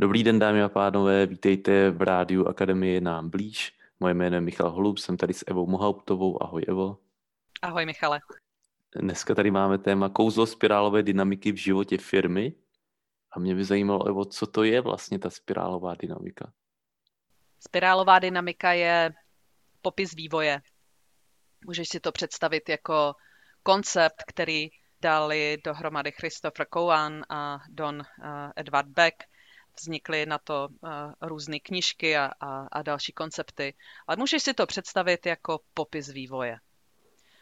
Dobrý 0.00 0.24
den, 0.24 0.38
dámy 0.38 0.62
a 0.62 0.68
pánové, 0.68 1.26
vítejte 1.26 1.90
v 1.90 2.02
rádiu 2.02 2.46
Akademie 2.46 3.00
nám 3.00 3.30
blíž. 3.30 3.78
Moje 4.00 4.14
jméno 4.14 4.36
je 4.36 4.40
Michal 4.40 4.70
Holub, 4.70 4.98
jsem 4.98 5.16
tady 5.16 5.34
s 5.34 5.44
Evou 5.46 5.66
Mohauptovou. 5.66 6.42
Ahoj 6.42 6.64
Evo. 6.68 6.98
Ahoj 7.62 7.86
Michale. 7.86 8.20
Dneska 8.96 9.34
tady 9.34 9.50
máme 9.50 9.78
téma 9.78 10.08
kouzlo 10.08 10.46
spirálové 10.46 11.02
dynamiky 11.02 11.52
v 11.52 11.56
životě 11.56 11.98
firmy. 11.98 12.54
A 13.32 13.38
mě 13.38 13.54
by 13.54 13.64
zajímalo, 13.64 14.08
Evo, 14.08 14.24
co 14.24 14.46
to 14.46 14.64
je 14.64 14.80
vlastně 14.80 15.18
ta 15.18 15.30
spirálová 15.30 15.94
dynamika? 15.94 16.52
Spirálová 17.60 18.18
dynamika 18.18 18.72
je 18.72 19.12
popis 19.82 20.14
vývoje. 20.14 20.60
Můžeš 21.66 21.88
si 21.88 22.00
to 22.00 22.12
představit 22.12 22.68
jako 22.68 23.14
koncept, 23.62 24.22
který 24.26 24.68
dali 25.00 25.56
dohromady 25.64 26.12
Christopher 26.12 26.66
Cowan 26.74 27.22
a 27.28 27.58
Don 27.68 27.96
uh, 27.96 28.04
Edward 28.56 28.88
Beck. 28.88 29.14
Vznikly 29.80 30.26
na 30.26 30.38
to 30.38 30.68
uh, 30.70 30.90
různé 31.20 31.60
knížky 31.60 32.16
a, 32.16 32.30
a, 32.40 32.66
a 32.72 32.82
další 32.82 33.12
koncepty. 33.12 33.74
Ale 34.06 34.16
můžeš 34.16 34.42
si 34.42 34.54
to 34.54 34.66
představit 34.66 35.26
jako 35.26 35.60
popis 35.74 36.08
vývoje. 36.08 36.58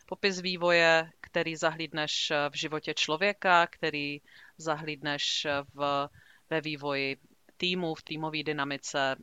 Popis 0.07 0.41
vývoje, 0.41 1.10
který 1.21 1.57
zahlídneš 1.57 2.33
v 2.51 2.57
životě 2.57 2.95
člověka, 2.95 3.66
který 3.66 4.21
zahlídneš 4.59 5.47
v, 5.74 6.09
ve 6.51 6.60
vývoji 6.60 7.16
týmu, 7.57 7.95
v 7.95 8.02
týmové 8.02 8.43
dynamice, 8.43 9.16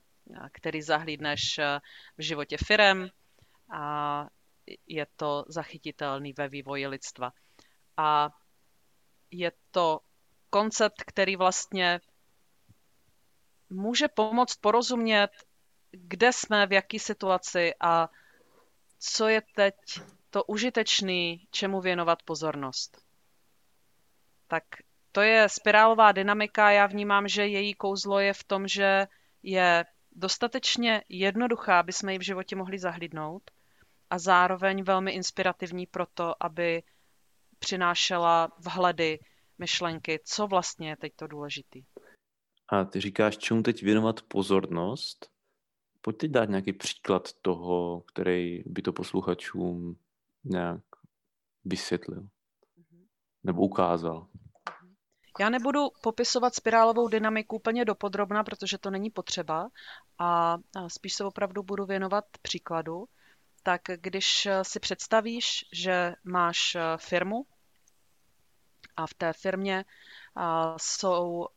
který 0.52 0.82
zahlídneš 0.82 1.60
v 2.18 2.22
životě 2.22 2.58
firem 2.58 3.10
a 3.72 4.28
je 4.88 5.08
to 5.16 5.46
zachytitelný 5.48 6.34
ve 6.34 6.50
vývoji 6.50 6.88
lidstva. 6.88 7.32
A 7.98 8.30
je 9.32 9.52
to 9.72 10.00
koncept, 10.50 11.04
který 11.04 11.36
vlastně 11.36 12.00
může 13.70 14.08
pomoct 14.08 14.56
porozumět, 14.56 15.30
kde 15.92 16.34
jsme, 16.34 16.68
v 16.68 16.74
jaké 16.74 17.00
situaci 17.00 17.74
a 17.80 18.10
co 19.00 19.28
je 19.28 19.42
teď 19.56 19.76
to 20.30 20.44
užitečný, 20.44 21.48
čemu 21.52 21.82
věnovat 21.82 22.24
pozornost. 22.24 23.02
Tak 24.48 24.64
to 25.12 25.22
je 25.22 25.50
spirálová 25.50 26.12
dynamika. 26.12 26.72
Já 26.72 26.88
vnímám, 26.88 27.28
že 27.28 27.48
její 27.48 27.74
kouzlo 27.74 28.20
je 28.20 28.34
v 28.34 28.44
tom, 28.44 28.68
že 28.68 29.08
je 29.44 29.86
dostatečně 30.12 31.04
jednoduchá, 31.10 31.80
aby 31.80 31.94
jsme 31.94 32.14
ji 32.14 32.20
v 32.20 32.26
životě 32.26 32.56
mohli 32.56 32.80
zahlídnout 32.80 33.52
a 34.10 34.20
zároveň 34.20 34.84
velmi 34.84 35.12
inspirativní 35.12 35.86
pro 35.86 36.06
to, 36.06 36.44
aby 36.44 36.84
přinášela 37.60 38.52
vhledy, 38.58 39.20
myšlenky, 39.58 40.20
co 40.24 40.48
vlastně 40.48 40.90
je 40.90 40.98
teď 40.98 41.14
to 41.16 41.28
důležitý. 41.28 41.84
A 42.72 42.86
ty 42.86 43.02
říkáš, 43.02 43.38
čemu 43.38 43.64
teď 43.64 43.84
věnovat 43.84 44.22
pozornost? 44.22 45.32
Pojď 46.02 46.18
teď 46.18 46.32
dát 46.32 46.50
nějaký 46.50 46.74
příklad 46.74 47.34
toho, 47.42 48.02
který 48.02 48.64
by 48.66 48.82
to 48.82 48.94
posluchačům 48.94 49.96
nějak 50.44 50.82
vysvětlil 51.66 52.28
nebo 53.44 53.62
ukázal. 53.62 54.28
Já 55.40 55.50
nebudu 55.50 55.80
popisovat 56.04 56.56
spirálovou 56.56 57.08
dynamiku 57.08 57.56
úplně 57.56 57.86
dopodrobna, 57.86 58.44
protože 58.44 58.78
to 58.78 58.90
není 58.90 59.10
potřeba 59.10 59.70
a 60.20 60.58
spíš 60.88 61.14
se 61.14 61.24
opravdu 61.24 61.64
budu 61.64 61.86
věnovat 61.86 62.26
příkladu. 62.42 63.06
Tak 63.64 63.82
když 63.96 64.48
si 64.62 64.80
představíš, 64.80 65.66
že 65.74 66.16
máš 66.24 66.78
firmu 66.98 67.46
a 69.00 69.08
v 69.08 69.14
té 69.14 69.34
firmě 69.34 69.86
jsou 70.78 71.48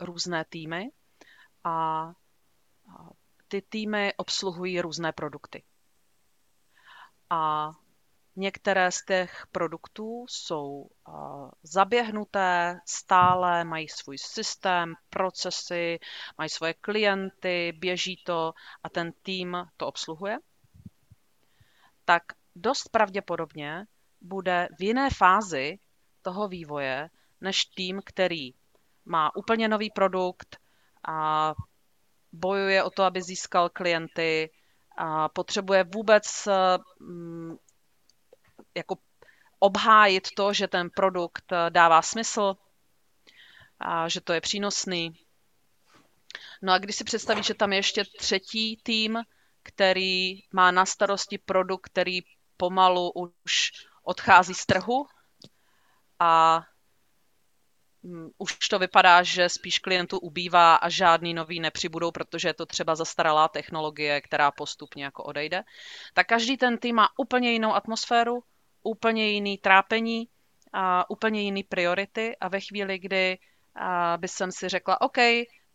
různé 0.00 0.44
týmy 0.48 0.90
a 1.64 2.08
ty 3.48 3.62
týmy 3.62 4.14
obsluhují 4.16 4.80
různé 4.80 5.12
produkty. 5.12 5.62
A 7.30 7.70
Některé 8.36 8.92
z 8.92 9.04
těch 9.04 9.46
produktů 9.52 10.26
jsou 10.28 10.88
zaběhnuté, 11.62 12.80
stále, 12.86 13.64
mají 13.64 13.88
svůj 13.88 14.18
systém, 14.18 14.94
procesy, 15.10 15.98
mají 16.38 16.50
svoje 16.50 16.74
klienty, 16.74 17.72
běží 17.78 18.22
to 18.26 18.54
a 18.82 18.88
ten 18.88 19.12
tým 19.22 19.56
to 19.76 19.86
obsluhuje, 19.86 20.38
tak 22.04 22.22
dost 22.56 22.88
pravděpodobně 22.88 23.86
bude 24.20 24.68
v 24.78 24.82
jiné 24.82 25.10
fázi 25.10 25.78
toho 26.24 26.48
vývoje 26.48 27.10
než 27.40 27.64
tým, 27.64 28.00
který 28.04 28.54
má 29.04 29.36
úplně 29.36 29.68
nový 29.68 29.90
produkt 29.90 30.56
a 31.08 31.54
bojuje 32.32 32.82
o 32.82 32.90
to, 32.90 33.02
aby 33.02 33.22
získal 33.22 33.68
klienty, 33.68 34.50
a 34.96 35.28
potřebuje 35.28 35.84
vůbec 35.84 36.48
jako 38.74 38.96
obhájit 39.58 40.28
to, 40.36 40.52
že 40.52 40.68
ten 40.68 40.90
produkt 40.90 41.52
dává 41.68 42.02
smysl, 42.02 42.54
a 43.80 44.08
že 44.08 44.20
to 44.20 44.32
je 44.32 44.40
přínosný. 44.40 45.10
No 46.62 46.72
a 46.72 46.78
když 46.78 46.96
si 46.96 47.04
představíš, 47.04 47.46
že 47.46 47.54
tam 47.54 47.72
je 47.72 47.78
ještě 47.78 48.04
třetí 48.18 48.76
tým, 48.82 49.18
který 49.62 50.40
má 50.52 50.70
na 50.70 50.86
starosti 50.86 51.38
produkt, 51.38 51.86
který 51.86 52.20
pomalu 52.56 53.10
už 53.10 53.70
odchází 54.02 54.54
z 54.54 54.66
trhu 54.66 55.06
a 56.18 56.62
mm, 58.02 58.30
už 58.38 58.68
to 58.68 58.78
vypadá, 58.78 59.22
že 59.22 59.48
spíš 59.48 59.78
klientů 59.78 60.18
ubývá 60.18 60.74
a 60.74 60.88
žádný 60.88 61.34
nový 61.34 61.60
nepřibudou, 61.60 62.10
protože 62.10 62.48
je 62.48 62.54
to 62.54 62.66
třeba 62.66 62.94
zastaralá 62.94 63.48
technologie, 63.48 64.20
která 64.20 64.50
postupně 64.50 65.04
jako 65.04 65.22
odejde, 65.22 65.64
tak 66.14 66.26
každý 66.26 66.56
ten 66.56 66.78
tým 66.78 66.96
má 66.96 67.08
úplně 67.18 67.52
jinou 67.52 67.74
atmosféru, 67.74 68.42
úplně 68.82 69.28
jiný 69.28 69.58
trápení 69.58 70.28
a 70.72 71.10
úplně 71.10 71.42
jiný 71.42 71.62
priority. 71.62 72.36
A 72.40 72.48
ve 72.48 72.60
chvíli, 72.60 72.98
kdy 72.98 73.38
by 74.16 74.28
jsem 74.28 74.52
si 74.52 74.68
řekla, 74.68 75.00
OK, 75.00 75.18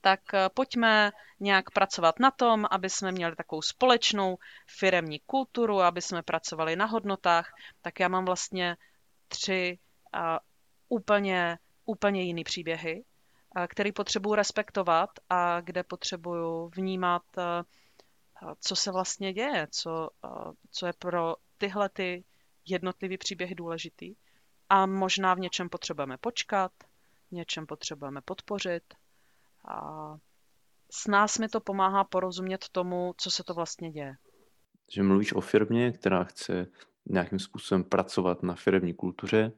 tak 0.02 0.34
e, 0.34 0.50
pojďme 0.50 1.12
nějak 1.40 1.72
pracovat 1.72 2.20
na 2.20 2.32
tom, 2.32 2.66
aby 2.72 2.90
jsme 2.90 3.12
měli 3.12 3.36
takovou 3.36 3.62
společnou 3.62 4.38
firemní 4.68 5.20
kulturu, 5.20 5.82
aby 5.82 6.02
jsme 6.02 6.24
pracovali 6.24 6.76
na 6.76 6.86
hodnotách, 6.86 7.54
tak 7.82 8.00
já 8.00 8.08
mám 8.08 8.26
vlastně 8.26 8.78
tři 9.28 9.80
úplně, 10.90 11.60
úplně 11.86 12.24
jiný 12.24 12.44
příběhy, 12.44 13.06
který 13.68 13.92
potřebuji 13.92 14.34
respektovat 14.34 15.10
a 15.30 15.62
kde 15.62 15.84
potřebuju 15.84 16.72
vnímat, 16.76 17.24
e, 17.38 17.64
co 18.60 18.76
se 18.76 18.92
vlastně 18.92 19.34
děje, 19.34 19.68
co, 19.72 20.10
co 20.72 20.86
je 20.86 20.94
pro 21.00 21.36
tyhle 21.58 21.90
ty 21.90 22.24
jednotlivý 22.66 23.18
příběh 23.18 23.56
důležitý 23.56 24.16
a 24.70 24.86
možná 24.86 25.34
v 25.34 25.40
něčem 25.40 25.70
potřebujeme 25.70 26.18
počkat, 26.18 26.72
v 27.28 27.32
něčem 27.32 27.66
potřebujeme 27.66 28.22
podpořit 28.22 28.84
a 29.68 30.16
s 30.92 31.08
nás 31.08 31.38
mi 31.38 31.50
to 31.50 31.62
pomáhá 31.62 32.04
porozumět 32.04 32.70
tomu, 32.72 33.14
co 33.18 33.32
se 33.32 33.44
to 33.44 33.54
vlastně 33.54 33.92
děje. 33.92 34.16
Že 34.92 35.04
mluvíš 35.04 35.34
o 35.34 35.42
firmě, 35.42 35.92
která 35.92 36.24
chce 36.24 36.68
nějakým 37.06 37.40
způsobem 37.40 37.84
pracovat 37.84 38.44
na 38.44 38.56
firmní 38.56 38.94
kultuře 38.94 39.52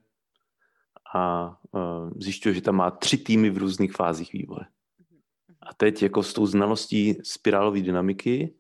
a 1.16 1.56
uh, 1.72 2.12
zjišťuje, 2.16 2.56
že 2.56 2.62
tam 2.62 2.76
má 2.76 2.92
tři 2.92 3.18
týmy 3.18 3.50
v 3.50 3.58
různých 3.58 3.94
fázích 3.94 4.34
vývoje. 4.34 4.66
A 5.62 5.74
teď 5.74 6.04
jako 6.04 6.24
s 6.24 6.34
tou 6.34 6.46
znalostí 6.46 7.18
spirálové 7.24 7.82
dynamiky, 7.82 8.56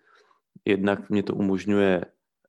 jednak 0.65 1.09
mě 1.09 1.23
to 1.23 1.35
umožňuje 1.35 2.05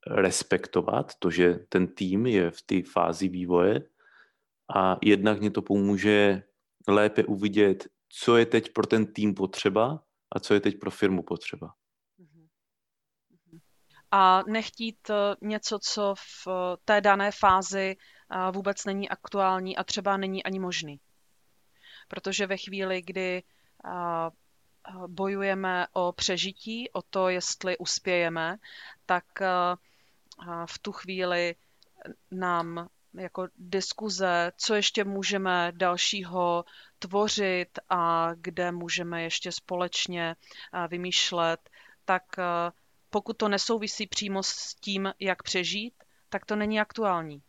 respektovat 0.07 1.15
to, 1.19 1.31
že 1.31 1.59
ten 1.69 1.87
tým 1.87 2.25
je 2.25 2.51
v 2.51 2.61
té 2.61 2.75
fázi 2.91 3.27
vývoje 3.27 3.81
a 4.75 4.97
jednak 5.01 5.39
mě 5.39 5.51
to 5.51 5.61
pomůže 5.61 6.43
lépe 6.87 7.23
uvidět, 7.23 7.87
co 8.09 8.37
je 8.37 8.45
teď 8.45 8.73
pro 8.73 8.87
ten 8.87 9.13
tým 9.13 9.33
potřeba 9.33 10.03
a 10.31 10.39
co 10.39 10.53
je 10.53 10.59
teď 10.59 10.79
pro 10.79 10.91
firmu 10.91 11.23
potřeba. 11.23 11.73
A 14.11 14.43
nechtít 14.47 15.09
eh, 15.09 15.35
něco, 15.41 15.79
co 15.83 16.15
v 16.17 16.47
eh, 16.47 16.77
té 16.85 17.01
dané 17.01 17.31
fázi 17.31 17.95
vůbec 18.51 18.85
není 18.85 19.09
aktuální 19.09 19.77
a 19.77 19.83
třeba 19.83 20.17
není 20.17 20.43
ani 20.43 20.59
možný. 20.59 20.99
Protože 22.07 22.47
ve 22.47 22.57
chvíli, 22.57 23.01
kdy 23.01 23.43
bojujeme 25.07 25.87
o 25.93 26.11
přežití, 26.11 26.91
o 26.91 27.01
to, 27.01 27.29
jestli 27.29 27.77
uspějeme, 27.77 28.57
tak 29.05 29.25
v 30.65 30.79
tu 30.79 30.91
chvíli 30.91 31.55
nám 32.31 32.89
jako 33.13 33.47
diskuze, 33.57 34.51
co 34.57 34.75
ještě 34.75 35.03
můžeme 35.03 35.71
dalšího 35.75 36.65
tvořit 36.99 37.79
a 37.89 38.31
kde 38.35 38.71
můžeme 38.71 39.23
ještě 39.23 39.51
společně 39.51 40.35
vymýšlet, 40.87 41.69
tak 42.05 42.23
pokud 43.09 43.37
to 43.37 43.49
nesouvisí 43.49 44.07
přímo 44.07 44.43
s 44.43 44.75
tím, 44.75 45.13
jak 45.19 45.43
přežít, 45.43 45.93
tak 46.29 46.45
to 46.45 46.55
není 46.55 46.79
aktuální. 46.79 47.41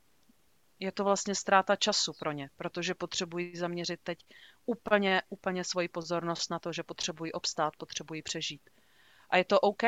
Je 0.78 0.92
to 0.92 1.04
vlastně 1.04 1.34
ztráta 1.34 1.76
času 1.76 2.12
pro 2.18 2.32
ně, 2.32 2.50
protože 2.56 2.94
potřebují 2.94 3.56
zaměřit 3.56 4.00
teď 4.02 4.18
úplně, 4.66 5.22
úplně 5.28 5.64
svoji 5.64 5.88
pozornost 5.88 6.50
na 6.50 6.58
to, 6.58 6.72
že 6.72 6.82
potřebují 6.82 7.32
obstát, 7.32 7.76
potřebují 7.76 8.22
přežít. 8.22 8.70
A 9.30 9.36
je 9.36 9.44
to 9.44 9.60
OK. 9.60 9.82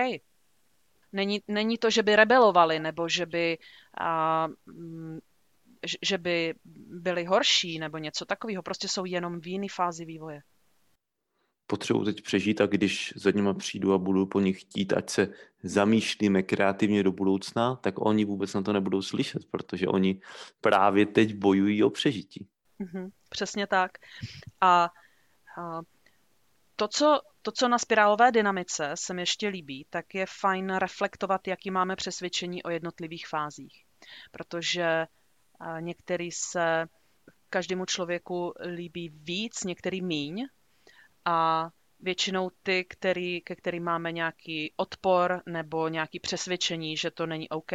Není, 1.12 1.42
není 1.48 1.78
to, 1.78 1.90
že 1.90 2.02
by 2.02 2.16
rebelovali, 2.16 2.78
nebo 2.78 3.08
že 3.08 3.26
by, 3.26 3.58
a, 4.00 4.46
mm, 4.66 5.18
že 6.02 6.18
by 6.18 6.54
byli 6.86 7.24
horší, 7.24 7.78
nebo 7.78 7.98
něco 7.98 8.24
takového. 8.24 8.62
Prostě 8.62 8.88
jsou 8.88 9.04
jenom 9.04 9.40
v 9.40 9.46
jiné 9.46 9.66
fázi 9.70 10.04
vývoje 10.04 10.42
potřebuji 11.66 12.04
teď 12.04 12.22
přežít 12.22 12.60
a 12.60 12.66
když 12.66 13.12
za 13.16 13.30
nima 13.30 13.54
přijdu 13.54 13.92
a 13.92 13.98
budu 13.98 14.26
po 14.26 14.40
nich 14.40 14.60
chtít, 14.60 14.92
ať 14.92 15.10
se 15.10 15.28
zamýšlíme 15.62 16.42
kreativně 16.42 17.02
do 17.02 17.12
budoucna, 17.12 17.76
tak 17.76 17.94
oni 17.98 18.24
vůbec 18.24 18.54
na 18.54 18.62
to 18.62 18.72
nebudou 18.72 19.02
slyšet, 19.02 19.50
protože 19.50 19.88
oni 19.88 20.20
právě 20.60 21.06
teď 21.06 21.34
bojují 21.34 21.82
o 21.82 21.90
přežití. 21.90 22.48
Mm-hmm, 22.80 23.10
přesně 23.28 23.66
tak. 23.66 23.90
A, 24.60 24.84
a 24.84 25.80
to, 26.76 26.88
co, 26.88 27.20
to, 27.42 27.52
co 27.52 27.68
na 27.68 27.78
spirálové 27.78 28.32
dynamice 28.32 28.90
se 28.94 29.14
mi 29.14 29.22
ještě 29.22 29.48
líbí, 29.48 29.86
tak 29.90 30.14
je 30.14 30.26
fajn 30.40 30.70
reflektovat, 30.70 31.48
jaký 31.48 31.70
máme 31.70 31.96
přesvědčení 31.96 32.62
o 32.62 32.70
jednotlivých 32.70 33.28
fázích. 33.28 33.84
Protože 34.30 35.06
některý 35.80 36.32
se 36.32 36.86
každému 37.50 37.84
člověku 37.84 38.52
líbí 38.74 39.08
víc, 39.08 39.64
některý 39.64 40.02
míň, 40.02 40.46
a 41.26 41.68
většinou 42.00 42.50
ty, 42.62 42.84
který, 42.84 43.40
ke 43.40 43.56
kterým 43.56 43.84
máme 43.84 44.12
nějaký 44.12 44.72
odpor 44.76 45.42
nebo 45.46 45.88
nějaký 45.88 46.20
přesvědčení, 46.20 46.96
že 46.96 47.10
to 47.10 47.26
není 47.26 47.48
OK, 47.48 47.72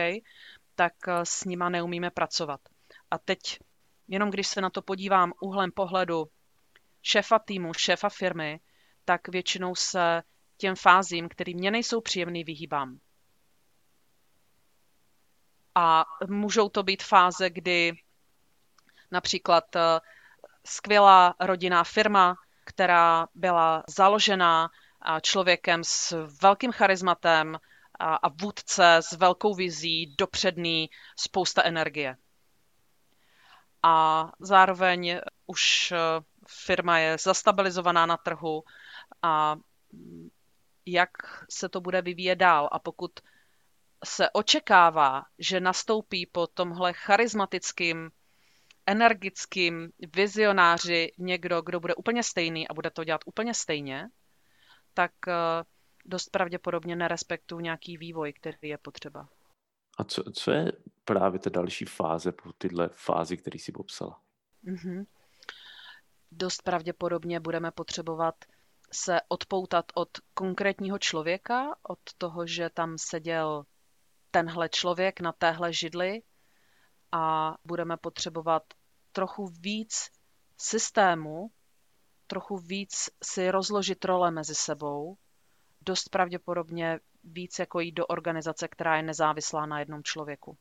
tak 0.75 0.93
eh, 1.07 1.25
s 1.25 1.45
nima 1.45 1.69
neumíme 1.69 2.11
pracovat. 2.11 2.61
A 3.11 3.17
teď, 3.17 3.39
jenom 4.07 4.29
když 4.29 4.47
se 4.47 4.61
na 4.61 4.69
to 4.69 4.81
podívám 4.81 5.33
úhlem 5.41 5.71
pohledu 5.71 6.25
šéfa 7.01 7.39
týmu, 7.39 7.73
šéfa 7.73 8.09
firmy, 8.09 8.59
tak 9.05 9.27
většinou 9.27 9.75
se 9.75 10.23
těm 10.57 10.75
fázím, 10.75 11.29
které 11.29 11.53
mě 11.53 11.71
nejsou 11.71 12.01
příjemný, 12.01 12.43
vyhýbám. 12.43 12.99
A 15.75 16.05
můžou 16.27 16.69
to 16.69 16.83
být 16.83 17.03
fáze, 17.03 17.49
kdy 17.49 17.93
například 19.11 19.75
eh, 19.75 19.99
skvělá 20.65 21.35
rodinná 21.39 21.83
firma 21.83 22.35
která 22.65 23.27
byla 23.35 23.83
založena 23.87 24.69
člověkem 25.21 25.83
s 25.83 26.27
velkým 26.41 26.71
charizmatem 26.71 27.59
a 27.99 28.29
vůdce 28.29 28.95
s 28.95 29.11
velkou 29.11 29.53
vizí, 29.53 30.15
dopředný, 30.17 30.89
spousta 31.15 31.63
energie. 31.63 32.17
A 33.83 34.27
zároveň 34.39 35.19
už 35.45 35.91
e, 35.91 35.97
firma 36.47 36.97
je 36.97 37.17
zastabilizovaná 37.17 38.05
na 38.05 38.17
trhu 38.17 38.63
a 39.21 39.55
jak 40.85 41.09
se 41.49 41.69
to 41.69 41.81
bude 41.81 42.01
vyvíjet 42.01 42.35
dál. 42.35 42.69
A 42.71 42.79
pokud 42.79 43.11
se 44.05 44.29
očekává, 44.29 45.23
že 45.39 45.59
nastoupí 45.59 46.25
po 46.25 46.47
tomhle 46.47 46.93
charismatickým 46.93 48.11
energickým 48.85 49.91
vizionáři 50.15 51.11
někdo, 51.17 51.61
kdo 51.61 51.79
bude 51.79 51.95
úplně 51.95 52.23
stejný 52.23 52.67
a 52.67 52.73
bude 52.73 52.89
to 52.89 53.03
dělat 53.03 53.21
úplně 53.25 53.53
stejně, 53.53 54.09
tak 54.93 55.11
eh, 55.27 55.33
dost 56.05 56.29
pravděpodobně 56.29 56.95
nerespektuju 56.95 57.61
nějaký 57.61 57.97
vývoj, 57.97 58.33
který 58.33 58.57
je 58.61 58.77
potřeba. 58.77 59.29
A 59.97 60.03
co, 60.03 60.23
co 60.31 60.51
je 60.51 60.71
právě 61.05 61.39
ta 61.39 61.49
další 61.49 61.85
fáze 61.85 62.31
po 62.31 62.53
tyhle 62.53 62.89
fázi, 62.93 63.37
který 63.37 63.59
si 63.59 63.71
popsala? 63.71 64.21
Mm-hmm. 64.65 65.05
Dost 66.31 66.61
pravděpodobně 66.61 67.39
budeme 67.39 67.71
potřebovat 67.71 68.35
se 68.93 69.21
odpoutat 69.27 69.85
od 69.95 70.09
konkrétního 70.33 70.99
člověka, 70.99 71.75
od 71.83 71.99
toho, 72.17 72.47
že 72.47 72.69
tam 72.69 72.97
seděl 72.97 73.65
tenhle 74.31 74.69
člověk 74.69 75.19
na 75.19 75.31
téhle 75.31 75.73
židli 75.73 76.21
a 77.11 77.55
budeme 77.65 77.97
potřebovat 77.97 78.63
trochu 79.11 79.47
víc 79.47 80.09
systému, 80.57 81.51
trochu 82.27 82.57
víc 82.57 83.09
si 83.23 83.51
rozložit 83.51 84.05
role 84.05 84.31
mezi 84.31 84.55
sebou, 84.55 85.17
dost 85.81 86.09
pravděpodobně 86.09 86.99
víc 87.23 87.59
jako 87.59 87.79
jít 87.79 87.91
do 87.91 88.05
organizace, 88.05 88.67
která 88.67 88.97
je 88.97 89.03
nezávislá 89.03 89.65
na 89.65 89.79
jednom 89.79 90.03
člověku. 90.03 90.57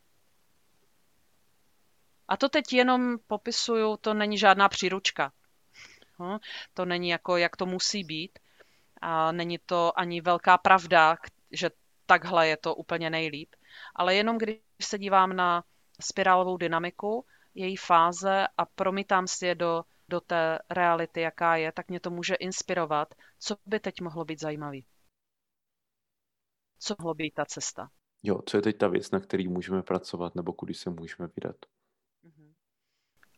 A 2.28 2.36
to 2.36 2.48
teď 2.48 2.72
jenom 2.72 3.18
popisuju, 3.26 3.96
to 3.96 4.14
není 4.14 4.38
žádná 4.38 4.68
příručka. 4.68 5.32
Hm? 6.22 6.38
To 6.74 6.84
není 6.84 7.08
jako, 7.08 7.36
jak 7.36 7.56
to 7.56 7.66
musí 7.66 8.04
být. 8.04 8.38
A 9.00 9.32
není 9.32 9.58
to 9.58 9.98
ani 9.98 10.20
velká 10.20 10.58
pravda, 10.58 11.16
že 11.50 11.70
takhle 12.06 12.48
je 12.48 12.56
to 12.56 12.74
úplně 12.74 13.10
nejlíp. 13.10 13.54
Ale 13.94 14.14
jenom 14.14 14.38
když 14.38 14.58
se 14.82 14.98
dívám 14.98 15.36
na 15.36 15.64
spirálovou 16.00 16.56
dynamiku, 16.56 17.24
její 17.54 17.76
fáze 17.76 18.46
a 18.58 18.66
promítám 18.66 19.26
si 19.26 19.46
je 19.46 19.54
do, 19.54 19.84
do 20.08 20.20
té 20.20 20.58
reality, 20.70 21.20
jaká 21.20 21.56
je, 21.56 21.72
tak 21.72 21.88
mě 21.88 22.00
to 22.00 22.10
může 22.10 22.34
inspirovat, 22.34 23.14
co 23.38 23.56
by 23.66 23.80
teď 23.80 24.00
mohlo 24.00 24.24
být 24.24 24.40
zajímavý. 24.40 24.86
Co 26.78 26.94
mohlo 26.98 27.14
být 27.14 27.34
ta 27.34 27.44
cesta. 27.44 27.90
Jo, 28.22 28.42
co 28.46 28.56
je 28.56 28.62
teď 28.62 28.78
ta 28.78 28.88
věc, 28.88 29.10
na 29.10 29.20
který 29.20 29.48
můžeme 29.48 29.82
pracovat, 29.82 30.34
nebo 30.34 30.52
kudy 30.52 30.74
se 30.74 30.90
můžeme 30.90 31.28
vydat. 31.36 31.56
Mhm. 32.22 32.54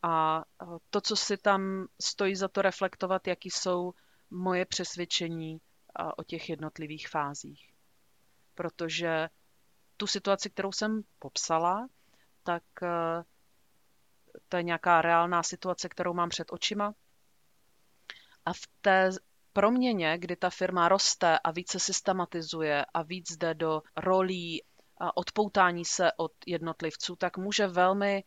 A 0.03 0.43
to, 0.89 1.01
co 1.01 1.15
si 1.15 1.37
tam 1.37 1.87
stojí 2.01 2.35
za 2.35 2.47
to 2.47 2.61
reflektovat, 2.61 3.27
jaký 3.27 3.49
jsou 3.49 3.93
moje 4.29 4.65
přesvědčení 4.65 5.61
o 6.17 6.23
těch 6.23 6.49
jednotlivých 6.49 7.09
fázích. 7.09 7.73
Protože 8.55 9.29
tu 9.97 10.07
situaci, 10.07 10.49
kterou 10.49 10.71
jsem 10.71 11.01
popsala, 11.19 11.87
tak 12.43 12.63
eh, 12.83 13.23
to 14.49 14.57
je 14.57 14.63
nějaká 14.63 15.01
reálná 15.01 15.43
situace, 15.43 15.89
kterou 15.89 16.13
mám 16.13 16.29
před 16.29 16.47
očima. 16.51 16.93
A 18.45 18.53
v 18.53 18.67
té 18.81 19.09
proměně, 19.53 20.17
kdy 20.17 20.35
ta 20.35 20.49
firma 20.49 20.89
roste 20.89 21.39
a 21.39 21.51
více 21.51 21.79
systematizuje 21.79 22.85
a 22.93 23.03
víc 23.03 23.37
jde 23.37 23.53
do 23.53 23.81
rolí 23.97 24.63
a 24.97 25.17
odpoutání 25.17 25.85
se 25.85 26.11
od 26.17 26.31
jednotlivců, 26.47 27.15
tak 27.15 27.37
může 27.37 27.67
velmi 27.67 28.23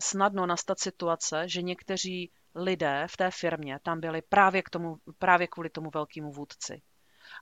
snadno 0.00 0.46
nastat 0.46 0.80
situace, 0.80 1.48
že 1.48 1.62
někteří 1.62 2.32
lidé 2.54 3.06
v 3.10 3.16
té 3.16 3.30
firmě 3.30 3.78
tam 3.82 4.00
byli 4.00 4.22
právě, 4.22 4.62
k 4.62 4.70
tomu, 4.70 4.96
právě 5.18 5.46
kvůli 5.46 5.70
tomu 5.70 5.90
velkému 5.94 6.32
vůdci. 6.32 6.82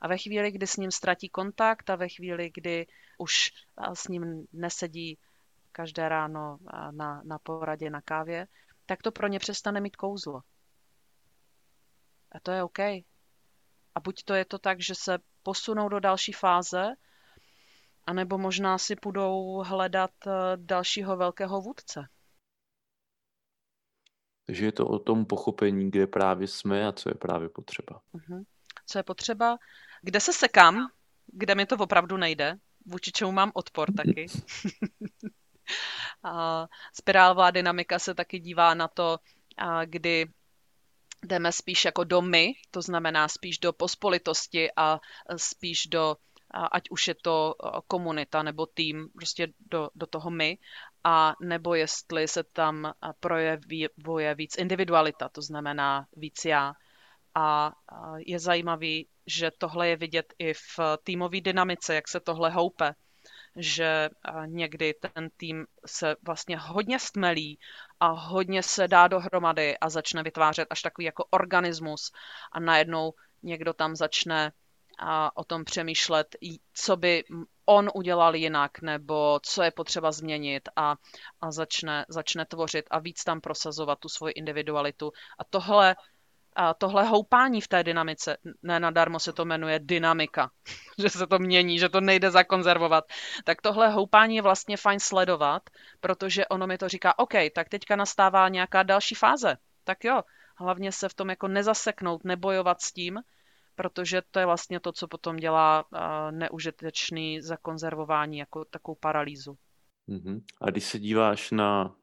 A 0.00 0.08
ve 0.08 0.18
chvíli, 0.18 0.50
kdy 0.50 0.66
s 0.66 0.76
ním 0.76 0.90
ztratí 0.90 1.28
kontakt 1.28 1.90
a 1.90 1.96
ve 1.96 2.08
chvíli, 2.08 2.50
kdy 2.54 2.86
už 3.18 3.50
s 3.94 4.08
ním 4.08 4.46
nesedí 4.52 5.18
každé 5.74 6.08
ráno 6.08 6.58
na, 6.90 7.22
na 7.24 7.38
poradě, 7.38 7.90
na 7.90 8.00
kávě, 8.00 8.46
tak 8.86 9.02
to 9.02 9.12
pro 9.12 9.28
ně 9.28 9.38
přestane 9.38 9.80
mít 9.80 9.96
kouzlo. 9.96 10.40
A 12.32 12.40
to 12.40 12.50
je 12.50 12.62
OK. 12.62 12.78
A 13.94 14.00
buď 14.04 14.24
to 14.24 14.34
je 14.34 14.44
to 14.44 14.58
tak, 14.58 14.80
že 14.80 14.94
se 14.94 15.18
posunou 15.42 15.88
do 15.88 16.00
další 16.00 16.32
fáze, 16.32 16.94
anebo 18.06 18.38
možná 18.38 18.78
si 18.78 18.96
budou 19.02 19.62
hledat 19.66 20.10
eh, 20.26 20.30
dalšího 20.56 21.16
velkého 21.16 21.60
vůdce. 21.60 22.08
Takže 24.46 24.64
je 24.64 24.72
to 24.72 24.86
o 24.86 24.98
tom 24.98 25.26
pochopení, 25.26 25.90
kde 25.90 26.06
právě 26.06 26.48
jsme 26.48 26.86
a 26.86 26.92
co 26.92 27.08
je 27.08 27.14
právě 27.14 27.48
potřeba. 27.48 28.00
Uh-huh. 28.14 28.44
Co 28.86 28.98
je 28.98 29.02
potřeba, 29.02 29.58
kde 30.02 30.20
se 30.20 30.32
sekám, 30.32 30.88
kde 31.26 31.54
mi 31.54 31.66
to 31.66 31.76
opravdu 31.76 32.16
nejde, 32.16 32.58
vůči 32.86 33.12
čemu 33.12 33.32
mám 33.32 33.50
odpor 33.54 33.92
taky. 33.92 34.26
A 36.22 36.66
spirálová 36.92 37.50
dynamika 37.50 37.98
se 37.98 38.14
taky 38.14 38.38
dívá 38.38 38.74
na 38.74 38.88
to, 38.88 39.18
kdy 39.84 40.26
jdeme 41.22 41.52
spíš 41.52 41.84
jako 41.84 42.04
do 42.04 42.22
my, 42.22 42.52
to 42.70 42.82
znamená 42.82 43.28
spíš 43.28 43.58
do 43.58 43.72
pospolitosti 43.72 44.68
a 44.76 45.00
spíš 45.36 45.86
do, 45.86 46.16
ať 46.72 46.90
už 46.90 47.08
je 47.08 47.14
to 47.14 47.54
komunita 47.86 48.42
nebo 48.42 48.66
tým, 48.66 49.08
prostě 49.14 49.48
do, 49.70 49.90
do 49.94 50.06
toho 50.06 50.30
my, 50.30 50.58
a 51.04 51.34
nebo 51.40 51.74
jestli 51.74 52.28
se 52.28 52.44
tam 52.44 52.92
projevuje 53.20 54.34
víc 54.34 54.58
individualita, 54.58 55.28
to 55.28 55.42
znamená 55.42 56.06
víc 56.16 56.44
já. 56.44 56.74
A 57.34 57.72
je 58.16 58.38
zajímavý, 58.38 59.08
že 59.26 59.50
tohle 59.58 59.88
je 59.88 59.96
vidět 59.96 60.34
i 60.38 60.54
v 60.54 60.78
týmové 61.04 61.40
dynamice, 61.40 61.94
jak 61.94 62.08
se 62.08 62.20
tohle 62.20 62.50
houpe 62.50 62.94
že 63.56 64.10
někdy 64.46 64.94
ten 64.94 65.30
tým 65.36 65.66
se 65.86 66.16
vlastně 66.22 66.58
hodně 66.58 66.98
stmelí 66.98 67.58
a 68.00 68.08
hodně 68.08 68.62
se 68.62 68.88
dá 68.88 69.08
dohromady 69.08 69.78
a 69.78 69.88
začne 69.88 70.22
vytvářet 70.22 70.68
až 70.70 70.82
takový 70.82 71.04
jako 71.04 71.24
organismus 71.30 72.12
a 72.52 72.60
najednou 72.60 73.12
někdo 73.42 73.72
tam 73.72 73.96
začne 73.96 74.52
a 74.98 75.36
o 75.36 75.44
tom 75.44 75.64
přemýšlet, 75.64 76.36
co 76.74 76.96
by 76.96 77.24
on 77.66 77.90
udělal 77.94 78.34
jinak, 78.34 78.82
nebo 78.82 79.40
co 79.42 79.62
je 79.62 79.70
potřeba 79.70 80.12
změnit 80.12 80.68
a, 80.76 80.96
a 81.40 81.52
začne, 81.52 82.04
začne 82.08 82.46
tvořit 82.46 82.84
a 82.90 82.98
víc 82.98 83.24
tam 83.24 83.40
prosazovat 83.40 83.98
tu 83.98 84.08
svoji 84.08 84.32
individualitu. 84.32 85.12
A 85.38 85.44
tohle 85.44 85.96
a 86.54 86.74
tohle 86.74 87.04
houpání 87.04 87.60
v 87.60 87.68
té 87.68 87.84
dynamice, 87.84 88.36
ne 88.62 88.80
nadarmo 88.80 89.20
se 89.20 89.32
to 89.32 89.44
jmenuje 89.44 89.78
dynamika, 89.82 90.50
že 90.98 91.08
se 91.08 91.26
to 91.26 91.38
mění, 91.38 91.78
že 91.78 91.88
to 91.88 92.00
nejde 92.00 92.30
zakonzervovat, 92.30 93.04
tak 93.44 93.62
tohle 93.62 93.88
houpání 93.88 94.36
je 94.36 94.42
vlastně 94.42 94.76
fajn 94.76 95.00
sledovat, 95.00 95.62
protože 96.00 96.46
ono 96.46 96.66
mi 96.66 96.78
to 96.78 96.88
říká, 96.88 97.18
OK, 97.18 97.32
tak 97.54 97.68
teďka 97.68 97.96
nastává 97.96 98.48
nějaká 98.48 98.82
další 98.82 99.14
fáze, 99.14 99.56
tak 99.84 100.04
jo, 100.04 100.22
hlavně 100.56 100.92
se 100.92 101.08
v 101.08 101.14
tom 101.14 101.30
jako 101.30 101.48
nezaseknout, 101.48 102.24
nebojovat 102.24 102.80
s 102.80 102.92
tím, 102.92 103.18
protože 103.74 104.22
to 104.30 104.38
je 104.38 104.46
vlastně 104.46 104.80
to, 104.80 104.92
co 104.92 105.08
potom 105.08 105.36
dělá 105.36 105.84
neužitečný 106.30 107.40
zakonzervování, 107.40 108.38
jako 108.38 108.64
takovou 108.64 108.94
paralýzu. 109.00 109.56
Mm-hmm. 110.08 110.40
A 110.60 110.70
když 110.70 110.84
se 110.84 110.98
díváš 110.98 111.50
na, 111.50 111.94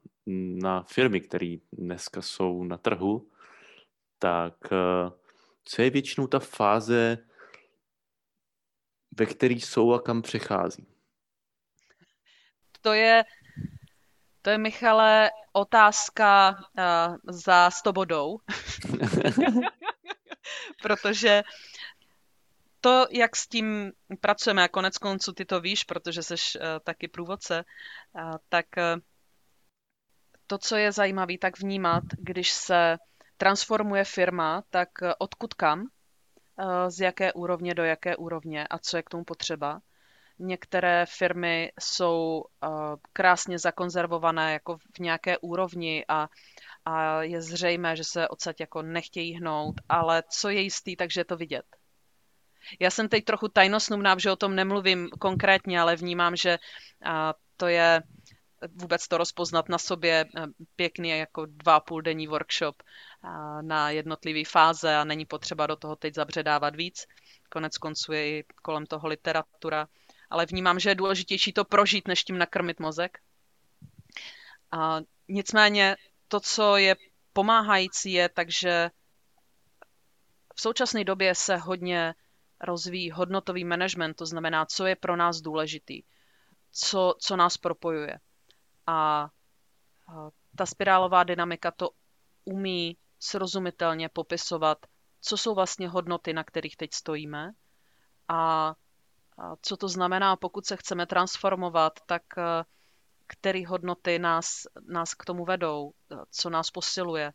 na 0.62 0.84
firmy, 0.84 1.22
které 1.22 1.56
dneska 1.74 2.22
jsou 2.22 2.64
na 2.64 2.78
trhu, 2.78 3.28
tak 4.22 4.54
eh, 4.72 5.10
co 5.64 5.82
je 5.82 5.90
většinou 5.90 6.28
ta 6.28 6.40
fáze, 6.40 7.18
ve 9.18 9.26
které 9.26 9.54
jsou 9.54 9.94
a 9.94 10.02
kam 10.02 10.22
přechází? 10.22 10.88
To 12.82 12.94
je, 12.94 13.24
to 14.42 14.50
je 14.50 14.58
Michale, 14.58 15.32
otázka 15.54 16.50
uh, 16.52 17.18
za 17.28 17.72
stobodou. 17.72 18.40
Protože 20.82 21.44
to, 22.82 23.06
jak 23.12 23.36
s 23.36 23.48
tím 23.48 23.92
pracujeme, 24.22 24.64
a 24.64 24.68
konec 24.68 24.98
konců 24.98 25.34
ty 25.34 25.46
to 25.46 25.62
víš, 25.62 25.84
protože 25.84 26.24
jsi 26.24 26.34
uh, 26.34 26.62
taky 26.84 27.08
průvodce, 27.08 27.66
uh, 28.14 28.36
tak 28.50 28.66
uh, 28.78 29.02
to, 30.48 30.58
co 30.58 30.76
je 30.76 30.92
zajímavé, 30.92 31.38
tak 31.38 31.60
vnímat, 31.60 32.04
když 32.18 32.52
se 32.52 32.98
transformuje 33.42 34.04
firma, 34.04 34.64
tak 34.70 34.90
odkud 35.20 35.54
kam, 35.54 35.88
z 36.88 37.00
jaké 37.00 37.34
úrovně 37.34 37.74
do 37.74 37.84
jaké 37.84 38.16
úrovně 38.16 38.68
a 38.68 38.78
co 38.78 38.98
je 38.98 39.04
k 39.04 39.10
tomu 39.10 39.24
potřeba. 39.24 39.82
Některé 40.40 41.06
firmy 41.10 41.72
jsou 41.80 42.44
krásně 43.14 43.60
zakonzervované 43.60 44.54
jako 44.54 44.78
v 44.78 45.00
nějaké 45.00 45.38
úrovni 45.38 46.06
a, 46.08 46.28
a 46.86 47.22
je 47.22 47.42
zřejmé, 47.42 47.96
že 47.96 48.04
se 48.04 48.28
odsaď 48.28 48.60
jako 48.60 48.82
nechtějí 48.82 49.34
hnout, 49.34 49.76
ale 49.90 50.24
co 50.30 50.50
je 50.50 50.62
jistý, 50.62 50.96
takže 50.96 51.22
je 51.22 51.26
to 51.26 51.38
vidět. 51.38 51.66
Já 52.80 52.90
jsem 52.90 53.10
teď 53.10 53.26
trochu 53.26 53.48
tajnosnubná, 53.48 54.16
že 54.18 54.32
o 54.32 54.36
tom 54.36 54.56
nemluvím 54.56 55.10
konkrétně, 55.20 55.82
ale 55.82 55.96
vnímám, 55.96 56.36
že 56.36 56.58
to 57.58 57.68
je 57.68 58.02
vůbec 58.76 59.08
to 59.08 59.18
rozpoznat 59.18 59.70
na 59.70 59.78
sobě 59.78 60.26
pěkný 60.76 61.10
jako 61.10 61.46
dva 61.46 61.80
půl 61.80 62.02
denní 62.02 62.28
workshop 62.28 62.84
na 63.62 63.90
jednotlivé 63.90 64.46
fáze 64.46 64.96
a 64.96 65.04
není 65.04 65.26
potřeba 65.26 65.68
do 65.68 65.76
toho 65.76 65.96
teď 65.96 66.16
zabředávat 66.16 66.76
víc. 66.76 67.06
Konec 67.50 67.78
konců 67.78 68.12
je 68.14 68.28
i 68.28 68.44
kolem 68.62 68.86
toho 68.86 69.08
literatura, 69.08 69.88
ale 70.30 70.46
vnímám, 70.46 70.80
že 70.80 70.90
je 70.90 70.96
důležitější 70.96 71.54
to 71.54 71.66
prožít, 71.66 72.08
než 72.08 72.24
tím 72.24 72.38
nakrmit 72.38 72.80
mozek. 72.80 73.20
A 74.72 75.00
nicméně 75.28 75.96
to, 76.28 76.40
co 76.40 76.78
je 76.78 76.96
pomáhající, 77.34 78.12
je 78.12 78.30
takže 78.30 78.92
v 80.56 80.62
současné 80.62 81.04
době 81.04 81.36
se 81.36 81.58
hodně 81.58 82.14
rozvíjí 82.62 83.12
hodnotový 83.12 83.64
management, 83.64 84.14
to 84.14 84.26
znamená, 84.26 84.66
co 84.66 84.86
je 84.86 84.96
pro 84.96 85.16
nás 85.16 85.42
důležitý, 85.42 86.04
co, 86.72 87.16
co 87.20 87.36
nás 87.36 87.58
propojuje. 87.58 88.20
A 88.88 89.30
ta 90.58 90.66
spirálová 90.66 91.24
dynamika 91.24 91.72
to 91.72 91.90
umí 92.46 92.98
srozumitelně 93.24 94.10
popisovat, 94.10 94.78
co 95.22 95.38
jsou 95.38 95.56
vlastně 95.56 95.90
hodnoty, 95.90 96.34
na 96.34 96.44
kterých 96.44 96.78
teď 96.78 96.94
stojíme 96.94 97.52
a 98.28 98.74
co 99.62 99.78
to 99.78 99.88
znamená, 99.88 100.36
pokud 100.36 100.66
se 100.66 100.78
chceme 100.78 101.06
transformovat, 101.06 101.94
tak 102.06 102.24
eh, 102.38 102.64
které 103.28 103.68
hodnoty 103.68 104.20
nás, 104.20 104.68
nás 104.88 105.14
k 105.14 105.26
tomu 105.26 105.46
vedou, 105.46 105.94
co 106.32 106.50
nás 106.50 106.72
posiluje, 106.72 107.34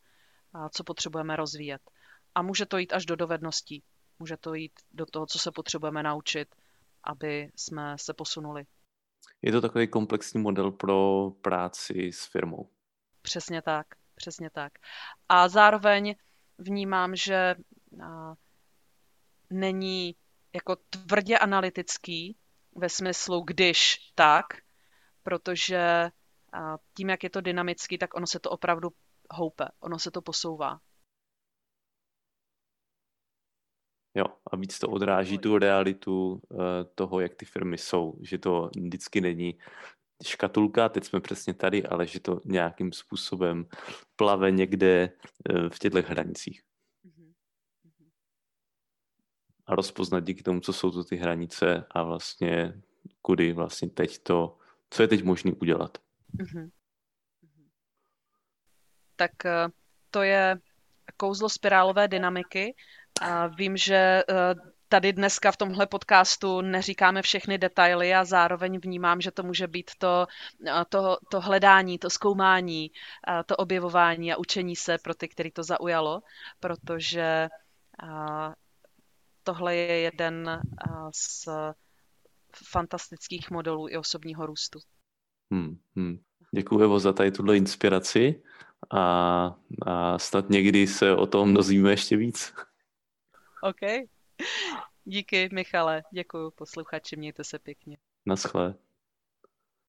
a 0.52 0.68
co 0.68 0.84
potřebujeme 0.84 1.36
rozvíjet. 1.36 1.90
A 2.34 2.42
může 2.42 2.66
to 2.66 2.78
jít 2.78 2.92
až 2.92 3.06
do 3.06 3.16
dovedností. 3.16 3.82
Může 4.18 4.36
to 4.36 4.54
jít 4.54 4.72
do 4.92 5.06
toho, 5.06 5.26
co 5.26 5.38
se 5.38 5.50
potřebujeme 5.52 6.02
naučit, 6.02 6.54
aby 7.04 7.50
jsme 7.56 7.96
se 7.98 8.14
posunuli. 8.14 8.66
Je 9.42 9.52
to 9.52 9.60
takový 9.60 9.88
komplexní 9.88 10.40
model 10.40 10.70
pro 10.70 11.30
práci 11.40 12.12
s 12.12 12.26
firmou. 12.26 12.70
Přesně 13.22 13.62
tak, 13.62 13.86
přesně 14.16 14.50
tak. 14.50 14.72
A 15.28 15.48
zároveň 15.48 16.14
vnímám, 16.58 17.16
že 17.16 17.54
není 19.50 20.16
jako 20.54 20.76
tvrdě 20.76 21.38
analytický 21.38 22.36
ve 22.76 22.88
smyslu 22.88 23.40
když 23.40 23.96
tak, 24.14 24.46
protože 25.22 26.10
tím, 26.94 27.10
jak 27.10 27.24
je 27.24 27.30
to 27.30 27.40
dynamický, 27.40 27.98
tak 27.98 28.14
ono 28.14 28.26
se 28.26 28.40
to 28.40 28.50
opravdu 28.50 28.88
houpe, 29.30 29.68
ono 29.80 29.98
se 29.98 30.10
to 30.10 30.22
posouvá. 30.22 30.80
Jo, 34.14 34.24
a 34.52 34.56
víc 34.56 34.78
to 34.78 34.88
odráží 34.88 35.38
tu 35.38 35.58
realitu 35.58 36.40
eh, 36.52 36.56
toho, 36.94 37.20
jak 37.20 37.34
ty 37.34 37.44
firmy 37.44 37.78
jsou, 37.78 38.14
že 38.22 38.38
to 38.38 38.70
vždycky 38.76 39.20
není 39.20 39.58
škatulka, 40.24 40.88
teď 40.88 41.04
jsme 41.04 41.20
přesně 41.20 41.54
tady, 41.54 41.86
ale 41.86 42.06
že 42.06 42.20
to 42.20 42.40
nějakým 42.44 42.92
způsobem 42.92 43.66
plave 44.16 44.50
někde 44.50 45.12
eh, 45.50 45.68
v 45.68 45.78
těchto 45.78 46.02
hranicích. 46.02 46.62
Mhm, 47.04 47.32
mhm. 47.84 48.10
A 49.66 49.74
rozpoznat 49.74 50.24
díky 50.24 50.42
tomu, 50.42 50.60
co 50.60 50.72
jsou 50.72 50.90
to 50.90 51.04
ty 51.04 51.16
hranice 51.16 51.84
a 51.90 52.02
vlastně 52.02 52.82
kudy 53.22 53.52
vlastně 53.52 53.90
teď 53.90 54.18
to, 54.22 54.58
co 54.90 55.02
je 55.02 55.08
teď 55.08 55.24
možné 55.24 55.52
udělat. 55.52 55.98
Mm-hmm. 56.38 56.70
Tak 59.16 59.44
eh, 59.44 59.68
to 60.10 60.22
je 60.22 60.58
kouzlo 61.16 61.48
spirálové 61.48 62.08
dynamiky. 62.08 62.74
A 63.20 63.46
vím, 63.46 63.76
že 63.76 64.22
eh, 64.28 64.54
tady 64.88 65.12
dneska 65.12 65.52
v 65.52 65.56
tomhle 65.56 65.86
podcastu 65.86 66.60
neříkáme 66.60 67.22
všechny 67.22 67.58
detaily 67.58 68.14
a 68.14 68.24
zároveň 68.24 68.80
vnímám, 68.80 69.20
že 69.20 69.30
to 69.30 69.42
může 69.42 69.66
být 69.66 69.90
to, 69.98 70.26
eh, 70.66 70.84
to, 70.88 71.16
to 71.30 71.40
hledání, 71.40 71.98
to 71.98 72.10
zkoumání, 72.10 72.90
to 73.46 73.56
objevování 73.56 74.32
a 74.32 74.36
učení 74.36 74.76
se 74.76 74.98
pro 74.98 75.14
ty, 75.14 75.28
který 75.28 75.50
to 75.50 75.62
zaujalo, 75.62 76.22
protože 76.60 77.48
tohle 79.42 79.76
je 79.76 80.00
jeden 80.00 80.60
z 81.14 81.48
fantastických 82.72 83.50
modelů 83.50 83.88
i 83.88 83.96
osobního 83.96 84.46
růstu. 84.46 84.78
Hmm, 85.50 85.78
hmm. 85.96 86.18
Děkuji 86.54 86.84
Evo 86.84 87.00
za 87.00 87.12
tady 87.12 87.32
tuhle 87.32 87.56
inspiraci 87.56 88.42
a, 88.90 89.00
a 89.86 90.18
snad 90.18 90.50
někdy 90.50 90.86
se 90.86 91.12
o 91.16 91.26
tom 91.26 91.54
dozvíme 91.54 91.90
ještě 91.90 92.16
víc. 92.16 92.54
OK. 93.62 94.08
Díky, 95.04 95.48
Michale. 95.52 96.02
Děkuji 96.12 96.50
posluchači, 96.50 97.16
mějte 97.16 97.44
se 97.44 97.58
pěkně. 97.58 97.96
Naschle. 98.26 98.74